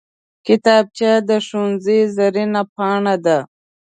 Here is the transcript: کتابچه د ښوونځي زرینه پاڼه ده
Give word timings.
کتابچه 0.47 1.11
د 1.29 1.31
ښوونځي 1.47 1.99
زرینه 2.15 2.61
پاڼه 2.75 3.15
ده 3.25 3.37